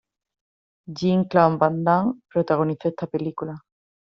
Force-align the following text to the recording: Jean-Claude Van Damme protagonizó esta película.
Jean-Claude 0.87 1.57
Van 1.59 1.83
Damme 1.83 2.21
protagonizó 2.27 2.87
esta 2.89 3.05
película. 3.05 3.61